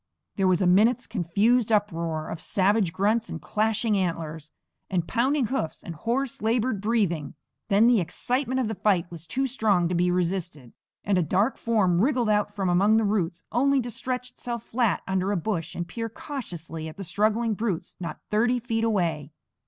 There 0.35 0.47
was 0.47 0.63
a 0.63 0.65
minute's 0.65 1.05
confused 1.05 1.71
uproar, 1.71 2.29
of 2.29 2.41
savage 2.41 2.91
grunts 2.91 3.29
and 3.29 3.39
clashing 3.39 3.95
antlers 3.95 4.49
and 4.89 5.07
pounding 5.07 5.45
hoofs 5.45 5.83
and 5.83 5.93
hoarse, 5.93 6.41
labored 6.41 6.81
breathing; 6.81 7.35
then 7.67 7.85
the 7.85 7.99
excitement 8.01 8.59
of 8.59 8.67
the 8.67 8.73
fight 8.73 9.11
was 9.11 9.27
too 9.27 9.45
strong 9.45 9.87
to 9.89 9.93
be 9.93 10.09
resisted, 10.09 10.73
and 11.03 11.19
a 11.19 11.21
dark 11.21 11.55
form 11.55 12.01
wriggled 12.01 12.29
out 12.29 12.51
from 12.51 12.67
among 12.67 12.97
the 12.97 13.03
roots, 13.05 13.43
only 13.51 13.79
to 13.79 13.91
stretch 13.91 14.31
itself 14.31 14.63
flat 14.63 15.03
under 15.07 15.31
a 15.31 15.37
bush 15.37 15.75
and 15.75 15.87
peer 15.87 16.09
cautiously 16.09 16.87
at 16.89 16.97
the 16.97 17.03
struggling 17.03 17.53
brutes 17.53 17.95
not 17.99 18.17
thirty 18.31 18.57
feet 18.59 18.83
away. 18.83 19.29